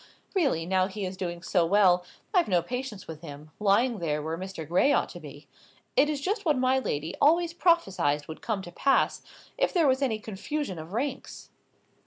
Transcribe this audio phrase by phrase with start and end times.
[0.33, 2.03] Really, now he is doing so well,
[2.33, 4.67] I've no patience with him, lying there where Mr.
[4.67, 5.47] Gray ought to be.
[5.95, 9.21] It is just what my lady always prophesied would come to pass,
[9.59, 11.51] if there was any confusion of ranks."